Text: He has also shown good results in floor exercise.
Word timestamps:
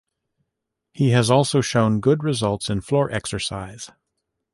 He 0.93 1.11
has 1.11 1.29
also 1.29 1.61
shown 1.61 1.99
good 1.99 2.23
results 2.23 2.71
in 2.71 2.81
floor 2.81 3.11
exercise. 3.11 3.91